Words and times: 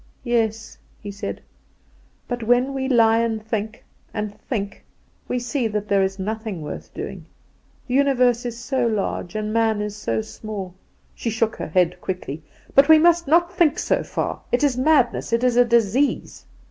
"Yes," 0.23 0.79
he 0.99 1.11
said; 1.11 1.43
"but 2.27 2.41
when 2.41 2.73
we 2.73 2.89
lie 2.89 3.19
and 3.19 3.39
think, 3.39 3.85
and 4.15 4.35
think, 4.49 4.83
we 5.27 5.37
see 5.37 5.67
that 5.67 5.87
there 5.89 6.01
is 6.01 6.17
nothing 6.17 6.63
worth 6.63 6.91
doing. 6.91 7.23
The 7.85 7.93
universe 7.93 8.43
is 8.43 8.57
so 8.57 8.87
large, 8.87 9.35
and 9.35 9.53
man 9.53 9.79
is 9.79 9.95
so 9.95 10.23
small" 10.23 10.73
She 11.13 11.29
shook 11.29 11.55
her 11.57 11.67
head 11.67 12.01
quickly. 12.01 12.41
"But 12.73 12.89
we 12.89 12.97
must 12.97 13.27
not 13.27 13.53
think 13.53 13.77
so 13.77 14.01
far; 14.01 14.41
it 14.51 14.63
is 14.63 14.75
madness, 14.75 15.33
it 15.33 15.43
is 15.43 15.55
a 15.55 15.63
disease. 15.65 16.47